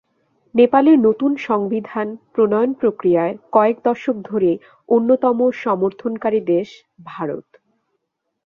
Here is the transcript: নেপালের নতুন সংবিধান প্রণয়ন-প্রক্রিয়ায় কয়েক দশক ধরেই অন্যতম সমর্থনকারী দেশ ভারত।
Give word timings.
নেপালের 0.55 0.97
নতুন 0.99 1.31
সংবিধান 1.47 2.07
প্রণয়ন-প্রক্রিয়ায় 2.33 3.35
কয়েক 3.51 3.77
দশক 3.85 4.15
ধরেই 4.23 4.57
অন্যতম 4.89 5.37
সমর্থনকারী 5.63 6.39
দেশ 6.53 6.67
ভারত। 7.05 7.47